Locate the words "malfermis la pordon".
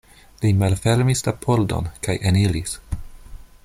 0.61-1.93